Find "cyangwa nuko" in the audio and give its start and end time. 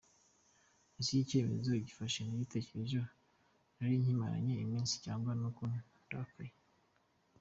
5.05-5.61